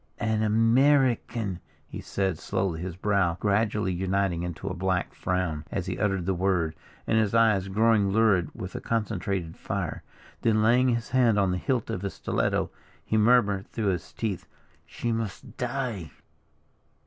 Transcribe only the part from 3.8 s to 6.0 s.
uniting into a black frown, as he